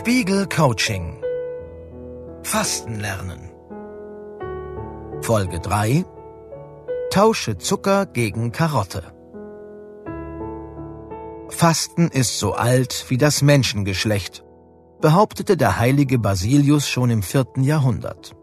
Spiegel 0.00 0.48
Coaching. 0.48 1.22
Fasten 2.42 3.00
lernen. 3.00 3.50
Folge 5.20 5.60
3 5.60 6.06
Tausche 7.10 7.58
Zucker 7.58 8.06
gegen 8.06 8.50
Karotte. 8.50 9.02
Fasten 11.50 12.08
ist 12.08 12.38
so 12.38 12.54
alt 12.54 13.04
wie 13.08 13.18
das 13.18 13.42
Menschengeschlecht, 13.42 14.42
behauptete 15.02 15.58
der 15.58 15.78
heilige 15.78 16.18
Basilius 16.18 16.88
schon 16.88 17.10
im 17.10 17.22
vierten 17.22 17.62
Jahrhundert. 17.62 18.34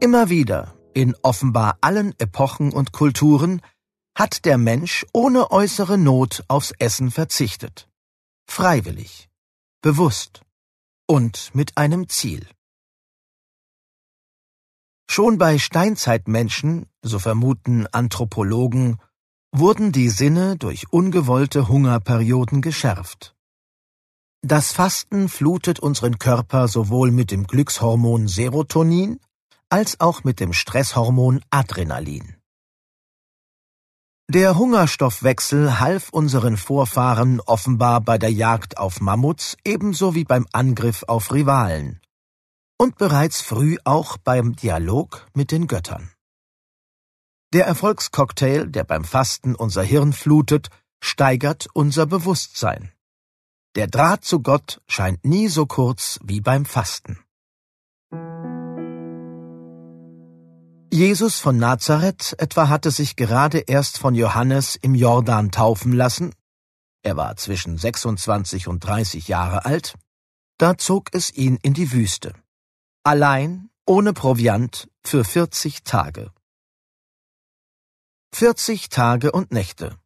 Immer 0.00 0.30
wieder, 0.30 0.72
in 0.94 1.14
offenbar 1.20 1.76
allen 1.82 2.14
Epochen 2.18 2.72
und 2.72 2.92
Kulturen, 2.92 3.60
hat 4.14 4.46
der 4.46 4.56
Mensch 4.56 5.04
ohne 5.12 5.50
äußere 5.50 5.98
Not 5.98 6.42
aufs 6.48 6.72
Essen 6.78 7.10
verzichtet. 7.10 7.86
Freiwillig, 8.46 9.28
bewusst 9.82 10.40
und 11.06 11.50
mit 11.54 11.76
einem 11.76 12.08
Ziel. 12.08 12.46
Schon 15.08 15.38
bei 15.38 15.58
Steinzeitmenschen, 15.58 16.86
so 17.02 17.18
vermuten 17.18 17.86
Anthropologen, 17.88 18.98
wurden 19.52 19.92
die 19.92 20.08
Sinne 20.08 20.56
durch 20.56 20.92
ungewollte 20.92 21.68
Hungerperioden 21.68 22.62
geschärft. 22.62 23.36
Das 24.42 24.72
Fasten 24.72 25.28
flutet 25.28 25.78
unseren 25.80 26.18
Körper 26.18 26.68
sowohl 26.68 27.10
mit 27.10 27.30
dem 27.30 27.46
Glückshormon 27.46 28.28
Serotonin 28.28 29.20
als 29.70 30.00
auch 30.00 30.24
mit 30.24 30.40
dem 30.40 30.52
Stresshormon 30.52 31.42
Adrenalin. 31.50 32.33
Der 34.30 34.56
Hungerstoffwechsel 34.56 35.80
half 35.80 36.08
unseren 36.08 36.56
Vorfahren 36.56 37.42
offenbar 37.42 38.00
bei 38.00 38.16
der 38.16 38.32
Jagd 38.32 38.78
auf 38.78 39.02
Mammuts 39.02 39.54
ebenso 39.66 40.14
wie 40.14 40.24
beim 40.24 40.46
Angriff 40.50 41.04
auf 41.06 41.30
Rivalen. 41.30 42.00
Und 42.78 42.96
bereits 42.96 43.42
früh 43.42 43.76
auch 43.84 44.16
beim 44.16 44.56
Dialog 44.56 45.26
mit 45.34 45.50
den 45.50 45.66
Göttern. 45.66 46.10
Der 47.52 47.66
Erfolgscocktail, 47.66 48.66
der 48.66 48.84
beim 48.84 49.04
Fasten 49.04 49.54
unser 49.54 49.82
Hirn 49.82 50.14
flutet, 50.14 50.70
steigert 51.02 51.68
unser 51.74 52.06
Bewusstsein. 52.06 52.92
Der 53.76 53.88
Draht 53.88 54.24
zu 54.24 54.40
Gott 54.40 54.80
scheint 54.88 55.22
nie 55.26 55.48
so 55.48 55.66
kurz 55.66 56.18
wie 56.24 56.40
beim 56.40 56.64
Fasten. 56.64 57.23
Jesus 60.94 61.40
von 61.40 61.58
Nazareth 61.58 62.36
etwa 62.38 62.68
hatte 62.68 62.92
sich 62.92 63.16
gerade 63.16 63.58
erst 63.58 63.98
von 63.98 64.14
Johannes 64.14 64.76
im 64.76 64.94
Jordan 64.94 65.50
taufen 65.50 65.92
lassen, 65.92 66.32
er 67.02 67.16
war 67.16 67.34
zwischen 67.34 67.76
26 67.76 68.68
und 68.68 68.78
30 68.78 69.26
Jahre 69.26 69.64
alt, 69.64 69.96
da 70.56 70.78
zog 70.78 71.08
es 71.10 71.34
ihn 71.34 71.58
in 71.62 71.74
die 71.74 71.90
Wüste. 71.90 72.32
Allein, 73.02 73.70
ohne 73.86 74.12
Proviant, 74.12 74.88
für 75.02 75.24
40 75.24 75.82
Tage. 75.82 76.30
40 78.32 78.88
Tage 78.88 79.32
und 79.32 79.50
Nächte. 79.50 79.98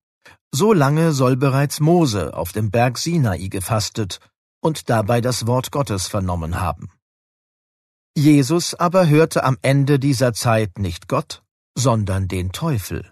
So 0.53 0.73
lange 0.73 1.13
soll 1.13 1.37
bereits 1.37 1.81
Mose 1.81 2.33
auf 2.33 2.53
dem 2.53 2.71
Berg 2.71 2.97
Sinai 2.97 3.49
gefastet 3.49 4.21
und 4.61 4.89
dabei 4.89 5.21
das 5.21 5.47
Wort 5.47 5.71
Gottes 5.71 6.07
vernommen 6.07 6.59
haben. 6.59 6.89
Jesus 8.19 8.75
aber 8.75 9.09
hörte 9.09 9.45
am 9.45 9.59
Ende 9.63 10.01
dieser 10.01 10.33
Zeit 10.33 10.81
nicht 10.81 11.07
Gott, 11.07 11.45
sondern 11.77 12.27
den 12.27 12.51
Teufel. 12.51 13.09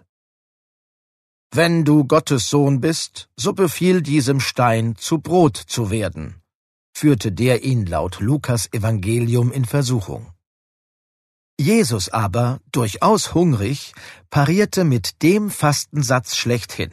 Wenn 1.49 1.85
du 1.85 2.03
Gottes 2.03 2.49
Sohn 2.49 2.81
bist, 2.81 3.29
so 3.37 3.53
befiehl 3.53 4.01
diesem 4.01 4.41
Stein 4.41 4.97
zu 4.97 5.19
Brot 5.19 5.55
zu 5.55 5.91
werden, 5.91 6.41
führte 6.93 7.31
der 7.31 7.63
ihn 7.63 7.85
laut 7.85 8.19
Lukas 8.19 8.67
Evangelium 8.73 9.53
in 9.53 9.63
Versuchung. 9.63 10.33
Jesus 11.57 12.09
aber, 12.09 12.59
durchaus 12.73 13.33
hungrig, 13.33 13.93
parierte 14.29 14.83
mit 14.83 15.23
dem 15.23 15.49
Fastensatz 15.49 16.35
schlechthin. 16.35 16.91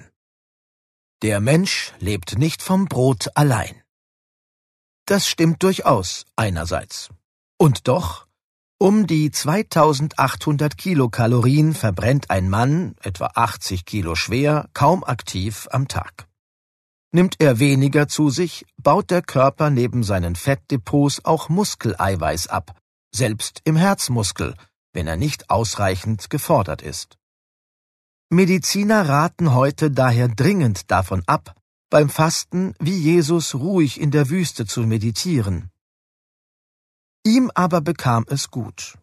Der 1.22 1.40
Mensch 1.40 1.92
lebt 1.98 2.38
nicht 2.38 2.62
vom 2.62 2.86
Brot 2.86 3.28
allein. 3.34 3.82
Das 5.04 5.26
stimmt 5.26 5.64
durchaus 5.64 6.26
einerseits. 6.36 7.10
Und 7.58 7.88
doch, 7.88 8.26
um 8.78 9.06
die 9.06 9.30
2800 9.30 10.76
Kilokalorien 10.76 11.74
verbrennt 11.74 12.30
ein 12.30 12.50
Mann, 12.50 12.96
etwa 13.00 13.30
80 13.34 13.84
Kilo 13.84 14.16
schwer, 14.16 14.68
kaum 14.74 15.04
aktiv 15.04 15.68
am 15.70 15.88
Tag. 15.88 16.26
Nimmt 17.12 17.36
er 17.38 17.60
weniger 17.60 18.08
zu 18.08 18.28
sich, 18.28 18.66
baut 18.76 19.10
der 19.10 19.22
Körper 19.22 19.70
neben 19.70 20.02
seinen 20.02 20.34
Fettdepots 20.34 21.24
auch 21.24 21.48
Muskeleiweiß 21.48 22.48
ab, 22.48 22.76
selbst 23.14 23.60
im 23.64 23.76
Herzmuskel, 23.76 24.56
wenn 24.92 25.06
er 25.06 25.16
nicht 25.16 25.48
ausreichend 25.48 26.28
gefordert 26.28 26.82
ist. 26.82 27.16
Mediziner 28.30 29.08
raten 29.08 29.54
heute 29.54 29.92
daher 29.92 30.26
dringend 30.26 30.90
davon 30.90 31.22
ab, 31.26 31.54
beim 31.88 32.10
Fasten 32.10 32.74
wie 32.80 32.98
Jesus 32.98 33.54
ruhig 33.54 34.00
in 34.00 34.10
der 34.10 34.28
Wüste 34.28 34.66
zu 34.66 34.80
meditieren. 34.80 35.70
Ihm 37.26 37.50
aber 37.54 37.80
bekam 37.80 38.26
es 38.28 38.50
gut. 38.50 38.98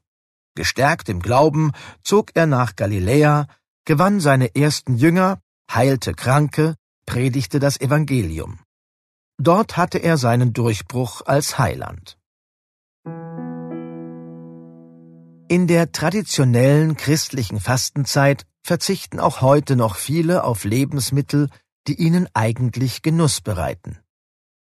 Gestärkt 0.55 1.09
im 1.09 1.21
Glauben 1.21 1.71
zog 2.03 2.31
er 2.35 2.45
nach 2.45 2.75
Galiläa, 2.75 3.47
gewann 3.85 4.19
seine 4.19 4.55
ersten 4.55 4.95
Jünger, 4.95 5.41
heilte 5.71 6.13
Kranke, 6.13 6.75
predigte 7.05 7.59
das 7.59 7.81
Evangelium. 7.81 8.59
Dort 9.37 9.75
hatte 9.75 9.97
er 9.97 10.17
seinen 10.17 10.53
Durchbruch 10.53 11.23
als 11.25 11.57
Heiland. 11.57 12.17
In 15.47 15.67
der 15.67 15.91
traditionellen 15.91 16.95
christlichen 16.95 17.59
Fastenzeit 17.59 18.45
verzichten 18.61 19.19
auch 19.19 19.41
heute 19.41 19.75
noch 19.75 19.95
viele 19.95 20.43
auf 20.43 20.63
Lebensmittel, 20.63 21.49
die 21.87 21.95
ihnen 21.95 22.29
eigentlich 22.33 23.01
Genuss 23.01 23.41
bereiten. 23.41 23.97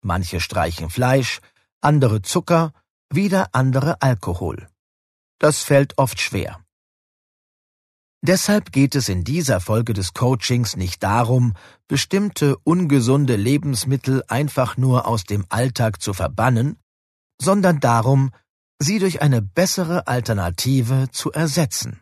Manche 0.01 0.39
streichen 0.39 0.89
Fleisch, 0.89 1.41
andere 1.81 2.21
Zucker 2.21 2.73
wieder 3.09 3.49
andere 3.53 4.01
Alkohol. 4.01 4.67
Das 5.39 5.63
fällt 5.63 5.97
oft 5.97 6.19
schwer. 6.19 6.63
Deshalb 8.21 8.73
geht 8.73 8.95
es 8.95 9.07
in 9.07 9.23
dieser 9.23 9.61
Folge 9.61 9.93
des 9.93 10.13
Coachings 10.13 10.75
nicht 10.75 11.01
darum, 11.03 11.53
bestimmte 11.87 12.57
ungesunde 12.57 13.37
Lebensmittel 13.37 14.23
einfach 14.27 14.75
nur 14.75 15.07
aus 15.07 15.23
dem 15.23 15.45
Alltag 15.47 16.01
zu 16.01 16.13
verbannen, 16.13 16.77
sondern 17.41 17.79
darum, 17.79 18.31
sie 18.77 18.99
durch 18.99 19.21
eine 19.21 19.41
bessere 19.41 20.07
Alternative 20.07 21.07
zu 21.11 21.31
ersetzen. 21.31 22.01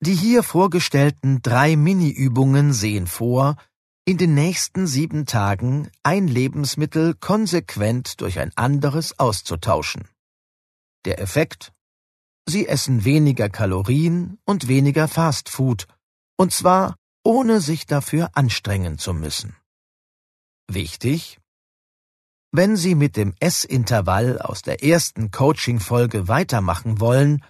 Die 0.00 0.14
hier 0.14 0.42
vorgestellten 0.42 1.40
drei 1.42 1.76
Mini-Übungen 1.76 2.72
sehen 2.72 3.06
vor, 3.06 3.56
in 4.04 4.18
den 4.18 4.34
nächsten 4.34 4.86
sieben 4.86 5.26
Tagen 5.26 5.90
ein 6.02 6.26
Lebensmittel 6.26 7.14
konsequent 7.14 8.20
durch 8.20 8.38
ein 8.38 8.52
anderes 8.56 9.18
auszutauschen. 9.18 10.08
Der 11.04 11.20
Effekt? 11.20 11.72
Sie 12.46 12.66
essen 12.66 13.04
weniger 13.04 13.48
Kalorien 13.48 14.38
und 14.44 14.68
weniger 14.68 15.06
Fastfood, 15.06 15.86
und 16.36 16.52
zwar 16.52 16.96
ohne 17.22 17.60
sich 17.60 17.86
dafür 17.86 18.30
anstrengen 18.34 18.98
zu 18.98 19.12
müssen. 19.12 19.56
Wichtig? 20.68 21.38
Wenn 22.52 22.76
Sie 22.76 22.94
mit 22.94 23.16
dem 23.16 23.34
Essintervall 23.38 24.40
aus 24.40 24.62
der 24.62 24.82
ersten 24.82 25.30
Coaching-Folge 25.30 26.26
weitermachen 26.26 26.98
wollen, 26.98 27.44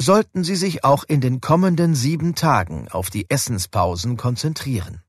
sollten 0.00 0.44
Sie 0.44 0.56
sich 0.56 0.84
auch 0.84 1.04
in 1.04 1.20
den 1.20 1.40
kommenden 1.40 1.94
sieben 1.94 2.34
Tagen 2.34 2.88
auf 2.88 3.10
die 3.10 3.28
Essenspausen 3.28 4.16
konzentrieren. 4.16 5.02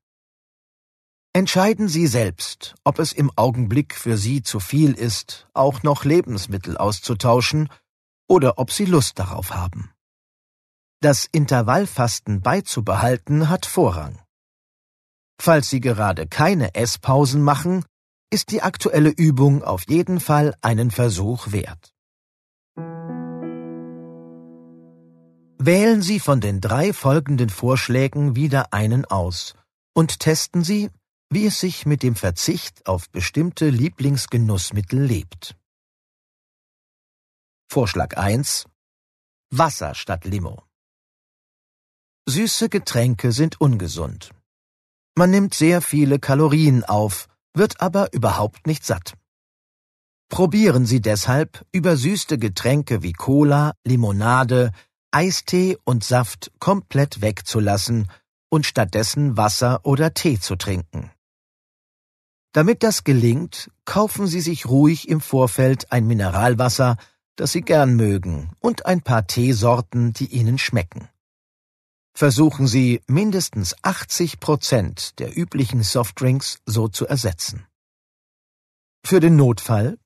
Entscheiden 1.34 1.88
Sie 1.88 2.08
selbst, 2.08 2.74
ob 2.84 2.98
es 2.98 3.14
im 3.14 3.31
Augenblick 3.36 3.94
für 3.94 4.18
Sie 4.18 4.42
zu 4.42 4.60
viel 4.60 4.94
ist, 4.94 5.48
auch 5.54 5.84
noch 5.84 6.04
Lebensmittel 6.04 6.76
auszutauschen, 6.76 7.70
oder 8.28 8.58
ob 8.58 8.72
Sie 8.72 8.86
Lust 8.86 9.20
darauf 9.20 9.54
haben. 9.54 9.92
Das 11.02 11.28
Intervallfasten 11.31 12.42
beizubehalten 12.42 13.48
hat 13.48 13.68
Vorrang. 13.68 14.20
Falls 15.40 15.70
Sie 15.70 15.81
gerade 15.81 16.28
keine 16.28 16.74
Esspausen 16.74 17.44
machen, 17.44 17.86
ist 18.32 18.50
die 18.50 18.64
aktuelle 18.64 19.10
Übung 19.10 19.64
auf 19.64 19.84
jeden 19.88 20.20
Fall 20.20 20.56
einen 20.62 20.90
Versuch 20.90 21.52
wert. 21.52 21.94
Wählen 25.62 26.02
Sie 26.02 26.20
von 26.20 26.42
den 26.42 26.60
drei 26.60 26.92
folgenden 26.92 27.50
Vorschlägen 27.50 28.36
wieder 28.36 28.74
einen 28.74 29.06
aus 29.06 29.54
und 29.94 30.20
testen 30.20 30.64
Sie, 30.64 30.90
wie 31.31 31.46
es 31.46 31.60
sich 31.60 31.86
mit 31.86 32.02
dem 32.02 32.16
Verzicht 32.16 32.88
auf 32.88 33.10
bestimmte 33.12 33.70
Lieblingsgenussmittel 33.70 35.00
lebt. 35.00 35.56
Vorschlag 37.72 38.18
1 38.18 38.66
Wasser 39.52 39.94
statt 39.94 40.26
Limo 40.26 40.64
Süße 42.28 42.70
Getränke 42.70 43.31
sind 43.31 43.62
ungesund. 43.62 44.31
Man 45.16 45.30
nimmt 45.30 45.54
sehr 45.54 45.81
viele 45.81 46.18
Kalorien 46.18 46.84
auf, 46.84 47.28
wird 47.54 47.80
aber 47.82 48.12
überhaupt 48.14 48.66
nicht 48.66 48.84
satt. 48.86 49.14
Probieren 50.30 50.86
Sie 50.86 51.02
deshalb, 51.02 51.66
übersüßte 51.72 52.38
Getränke 52.38 53.04
wie 53.04 53.14
Cola, 53.14 53.74
Limonade, 53.84 54.72
Eistee 55.12 55.78
und 55.84 56.04
Saft 56.04 56.52
komplett 56.60 57.22
wegzulassen 57.22 58.12
und 58.50 58.66
stattdessen 58.66 59.38
Wasser 59.38 59.86
oder 59.86 60.14
Tee 60.14 60.40
zu 60.40 60.56
trinken. 60.56 61.12
Damit 62.51 62.81
das 62.84 63.04
gelingt, 63.04 63.69
kaufen 63.86 64.25
Sie 64.25 64.42
sich 64.42 64.66
ruhig 64.66 65.07
im 65.07 65.22
Vorfeld 65.22 65.92
ein 65.92 66.07
Mineralwasser, 66.07 66.98
das 67.36 67.51
Sie 67.51 67.62
gern 67.62 67.96
mögen, 67.96 68.51
und 68.60 68.86
ein 68.86 69.01
paar 69.01 69.28
Teesorten, 69.28 70.13
die 70.13 70.28
Ihnen 70.28 70.57
schmecken. 70.57 71.10
Versuchen 72.13 72.68
Sie, 72.68 73.01
mindestens 73.07 73.75
80 73.84 74.40
Prozent 74.40 75.19
der 75.19 75.38
üblichen 75.38 75.84
Softdrinks 75.84 76.60
so 76.66 76.88
zu 76.88 77.07
ersetzen. 77.07 77.66
Für 79.06 79.19
den 79.19 79.36
Notfall 79.36 79.98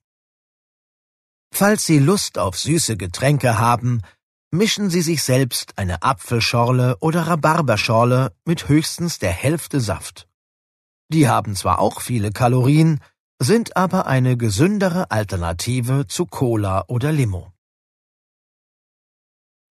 Falls 1.52 1.86
Sie 1.86 1.98
Lust 1.98 2.38
auf 2.38 2.58
süße 2.58 2.96
Getränke 2.96 3.58
haben, 3.58 4.02
mischen 4.50 4.90
Sie 4.90 5.02
sich 5.02 5.22
selbst 5.22 5.78
eine 5.78 6.02
Apfelschorle 6.02 6.98
oder 7.00 7.26
Rhabarberschorle 7.26 8.32
mit 8.44 8.68
höchstens 8.68 9.18
der 9.18 9.32
Hälfte 9.32 9.80
Saft. 9.80 10.28
Die 11.08 11.28
haben 11.28 11.54
zwar 11.54 11.78
auch 11.78 12.00
viele 12.00 12.32
Kalorien, 12.32 13.00
sind 13.38 13.76
aber 13.76 14.06
eine 14.06 14.36
gesündere 14.36 15.10
Alternative 15.10 16.06
zu 16.06 16.26
Cola 16.26 16.84
oder 16.88 17.12
Limo. 17.12 17.52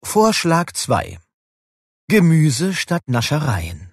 Vorschlag 0.02 0.72
2 0.72 1.18
Gemüse 2.08 2.72
statt 2.72 3.02
Naschereien 3.06 3.92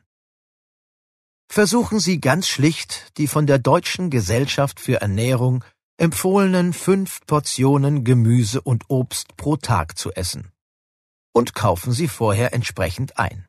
Versuchen 1.50 2.00
Sie 2.00 2.20
ganz 2.20 2.48
schlicht, 2.48 3.18
die 3.18 3.28
von 3.28 3.48
der 3.48 3.60
Deutschen 3.60 4.10
Gesellschaft 4.10 4.80
für 4.80 5.02
Ernährung 5.02 5.64
empfohlenen 5.98 6.74
fünf 6.74 7.26
Portionen 7.26 8.04
Gemüse 8.04 8.62
und 8.62 8.90
Obst 8.90 9.38
pro 9.38 9.56
Tag 9.56 9.98
zu 9.98 10.12
essen. 10.14 10.52
Und 11.34 11.54
kaufen 11.54 11.94
Sie 11.94 12.08
vorher 12.08 12.54
entsprechend 12.54 13.18
ein. 13.18 13.48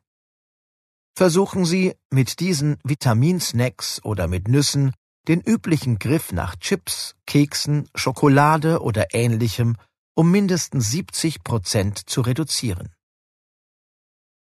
Versuchen 1.17 1.65
Sie, 1.65 1.95
mit 2.11 2.39
diesen 2.41 2.77
Vitaminsnacks 2.83 4.03
oder 4.03 4.27
mit 4.27 4.47
Nüssen 4.47 4.93
den 5.27 5.41
üblichen 5.41 5.97
Griff 5.97 6.31
nach 6.31 6.55
Chips, 6.57 7.15
Keksen, 7.25 7.89
Schokolade 7.95 8.83
oder 8.83 9.15
ähnlichem 9.15 9.77
um 10.13 10.29
mindestens 10.29 10.91
70 10.91 11.43
Prozent 11.43 12.07
zu 12.07 12.21
reduzieren. 12.21 12.93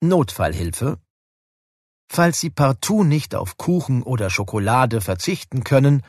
Notfallhilfe 0.02 0.98
Falls 2.12 2.40
Sie 2.40 2.50
partout 2.50 3.04
nicht 3.04 3.36
auf 3.36 3.58
Kuchen 3.58 4.02
oder 4.02 4.32
Schokolade 4.32 5.00
verzichten 5.00 5.64
können, 5.64 6.02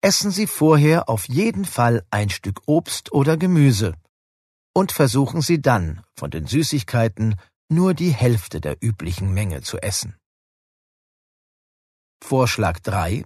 essen 0.00 0.30
Sie 0.30 0.46
vorher 0.46 1.10
auf 1.10 1.28
jeden 1.28 1.66
Fall 1.66 2.06
ein 2.10 2.30
Stück 2.30 2.62
Obst 2.64 3.12
oder 3.12 3.36
Gemüse 3.36 3.96
und 4.72 4.92
versuchen 4.92 5.42
Sie 5.42 5.60
dann, 5.60 6.02
von 6.16 6.30
den 6.30 6.46
Süßigkeiten 6.46 7.36
nur 7.70 7.94
die 7.94 8.10
Hälfte 8.10 8.60
der 8.60 8.76
üblichen 8.80 9.32
Menge 9.32 9.62
zu 9.62 9.78
essen. 9.78 10.16
Vorschlag 12.20 12.80
3 12.80 13.24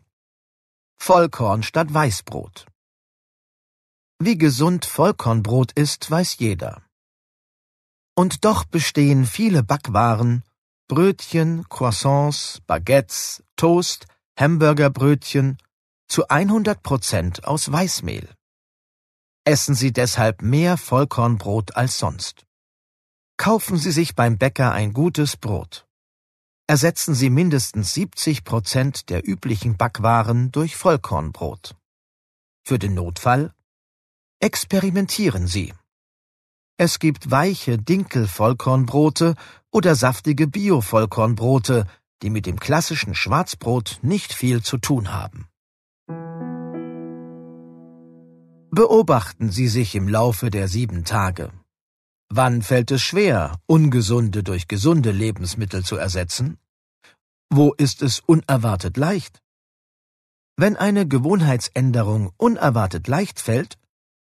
Vollkorn 0.97 1.63
statt 1.63 1.93
Weißbrot 1.93 2.67
Wie 4.19 4.37
gesund 4.37 4.85
Vollkornbrot 4.85 5.73
ist, 5.73 6.11
weiß 6.11 6.39
jeder. 6.39 6.83
Und 8.15 8.45
doch 8.45 8.65
bestehen 8.65 9.25
viele 9.25 9.63
Backwaren, 9.63 10.45
Brötchen, 10.89 11.67
Croissants, 11.71 12.61
Baguettes, 12.67 13.43
Toast, 13.57 14.07
Hamburgerbrötchen 14.39 15.57
zu 16.07 16.29
100 16.29 16.83
Prozent 16.83 17.45
aus 17.45 17.73
Weißmehl. 17.73 18.29
Essen 19.45 19.75
Sie 19.75 19.93
deshalb 19.93 20.43
mehr 20.43 20.77
Vollkornbrot 20.77 21.77
als 21.77 21.99
sonst. 21.99 22.44
Kaufen 23.37 23.77
Sie 23.77 23.91
sich 23.91 24.15
beim 24.15 24.39
Bäcker 24.39 24.73
ein 24.73 24.93
gutes 24.93 25.37
Brot. 25.37 25.87
Ersetzen 26.67 27.15
Sie 27.15 27.31
mindestens 27.31 27.93
70 27.93 28.45
Prozent 28.45 29.11
der 29.11 29.29
üblichen 29.29 29.77
Backwaren 29.77 30.53
durch 30.53 30.77
Vollkornbrot. 30.77 31.77
Für 32.65 32.79
den 32.79 32.95
Notfall 32.95 33.53
experimentieren 34.41 35.47
Sie. 35.47 35.75
Es 36.77 36.99
gibt 36.99 37.31
weiche 37.31 37.77
Dinkel-Vollkornbrote 37.77 39.35
oder 39.71 39.95
saftige 39.95 40.47
Bio-Vollkornbrote, 40.47 41.87
die 42.23 42.31
mit 42.31 42.47
dem 42.47 42.59
klassischen 42.59 43.15
Schwarzbrot 43.15 43.99
nicht 44.03 44.33
viel 44.33 44.63
zu 44.63 44.79
tun 44.79 45.13
haben. 45.13 45.49
Beobachten 48.71 49.51
Sie 49.51 49.69
sich 49.69 49.95
im 49.95 50.09
Laufe 50.09 50.51
der 50.51 50.69
sieben 50.69 51.05
Tage. 51.05 51.53
Wann 52.29 52.63
fällt 52.63 52.91
es 52.91 53.03
schwer, 53.03 53.59
ungesunde 53.67 54.43
durch 54.43 54.67
gesunde 54.67 55.13
Lebensmittel 55.13 55.85
zu 55.85 55.97
ersetzen? 55.97 56.59
Wo 57.51 57.73
ist 57.73 58.03
es 58.03 58.21
unerwartet 58.21 58.97
leicht? 58.97 59.41
Wenn 60.57 60.77
eine 60.77 61.07
Gewohnheitsänderung 61.07 62.33
unerwartet 62.37 63.09
leicht 63.09 63.41
fällt, 63.41 63.77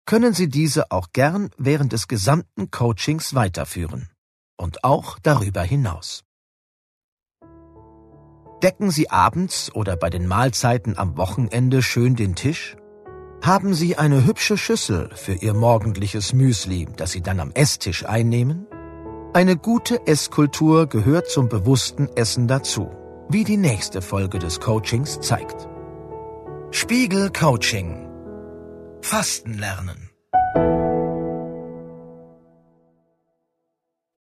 können 0.06 0.34
Sie 0.34 0.48
diese 0.48 0.90
auch 0.90 1.08
gern 1.12 1.50
während 1.58 1.92
des 1.92 2.08
gesamten 2.08 2.70
Coachings 2.70 3.34
weiterführen 3.34 4.08
und 4.56 4.84
auch 4.84 5.18
darüber 5.20 5.62
hinaus. 5.62 6.24
Decken 8.62 8.90
Sie 8.90 9.10
abends 9.10 9.74
oder 9.74 9.96
bei 9.96 10.08
den 10.08 10.26
Mahlzeiten 10.26 10.96
am 10.96 11.16
Wochenende 11.16 11.82
schön 11.82 12.14
den 12.14 12.36
Tisch? 12.36 12.76
Haben 13.42 13.74
Sie 13.74 13.98
eine 13.98 14.24
hübsche 14.24 14.56
Schüssel 14.56 15.10
für 15.16 15.32
Ihr 15.32 15.52
morgendliches 15.52 16.32
Müsli, 16.32 16.86
das 16.96 17.10
Sie 17.10 17.22
dann 17.22 17.40
am 17.40 17.50
Esstisch 17.54 18.06
einnehmen? 18.06 18.68
Eine 19.32 19.56
gute 19.56 20.06
Esskultur 20.06 20.86
gehört 20.86 21.28
zum 21.28 21.48
bewussten 21.48 22.08
Essen 22.14 22.46
dazu, 22.46 22.92
wie 23.28 23.42
die 23.42 23.56
nächste 23.56 24.00
Folge 24.00 24.38
des 24.38 24.60
Coachings 24.60 25.18
zeigt. 25.18 25.66
Spiegel 26.70 27.32
Coaching 27.32 28.08
Fasten 29.00 29.54
lernen 29.54 30.11